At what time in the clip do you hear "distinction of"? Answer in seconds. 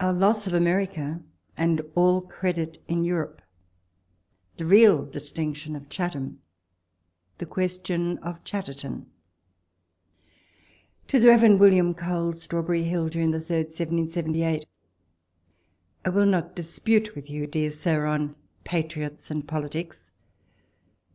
5.04-5.90